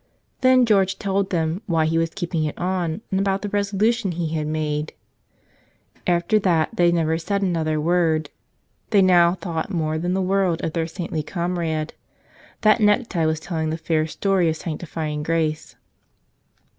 Then 0.39 0.65
George 0.65 0.97
told 0.97 1.29
them 1.29 1.61
why 1.67 1.85
he 1.85 1.99
was 1.99 2.09
keeping 2.09 2.43
it 2.45 2.57
on 2.57 3.01
and 3.11 3.19
about 3.19 3.43
the 3.43 3.49
resolution 3.49 4.13
he 4.13 4.29
had 4.29 4.47
made. 4.47 4.93
After 6.07 6.39
that 6.39 6.75
they 6.75 6.91
never 6.91 7.19
said 7.19 7.43
another 7.43 7.79
word. 7.79 8.31
They 8.89 9.03
now 9.03 9.35
thought 9.35 9.69
more 9.69 9.99
than 9.99 10.15
the 10.15 10.19
world 10.23 10.59
of 10.63 10.73
their 10.73 10.87
saintly 10.87 11.21
comrade. 11.21 11.93
That 12.61 12.79
necktie 12.79 13.27
was 13.27 13.39
telling 13.39 13.69
the 13.69 13.77
fair 13.77 14.07
story 14.07 14.49
of 14.49 14.57
sanctifying 14.57 15.21
grace. 15.21 15.75